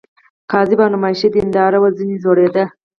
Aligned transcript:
کاذبه 0.51 0.83
او 0.85 0.91
نمایشي 0.95 1.27
دینداري 1.35 1.77
وه 1.79 1.89
ځنې 1.97 2.15
ځورېده. 2.23 2.63